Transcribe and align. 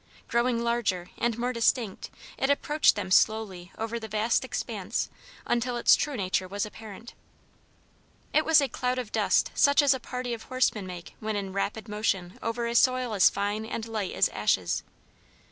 Growing 0.27 0.63
larger 0.63 1.11
and 1.19 1.37
more 1.37 1.53
distinct 1.53 2.09
it 2.35 2.49
approached 2.49 2.95
them 2.95 3.11
slowly 3.11 3.71
over 3.77 3.99
the 3.99 4.07
vast 4.07 4.43
expanse 4.43 5.11
until 5.45 5.77
its 5.77 5.95
true 5.95 6.17
nature 6.17 6.47
was 6.47 6.65
apparent. 6.65 7.13
It 8.33 8.43
was 8.43 8.61
a 8.61 8.67
cloud 8.67 8.97
of 8.97 9.11
dust 9.11 9.51
such 9.53 9.79
as 9.79 9.93
a 9.93 9.99
party 9.99 10.33
of 10.33 10.45
horsemen 10.45 10.87
make 10.87 11.13
when 11.19 11.35
in 11.35 11.53
rapid 11.53 11.87
motion 11.87 12.39
over 12.41 12.65
a 12.65 12.73
soil 12.73 13.13
as 13.13 13.29
fine 13.29 13.63
and 13.63 13.87
light 13.87 14.13
as 14.15 14.27
ashes. 14.29 14.81